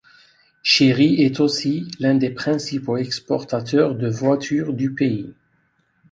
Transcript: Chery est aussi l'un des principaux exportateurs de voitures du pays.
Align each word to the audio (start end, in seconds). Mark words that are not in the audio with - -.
Chery 0.63 1.21
est 1.21 1.39
aussi 1.41 1.91
l'un 1.99 2.15
des 2.15 2.31
principaux 2.31 2.97
exportateurs 2.97 3.93
de 3.93 4.09
voitures 4.09 4.73
du 4.73 4.95
pays. 4.95 5.31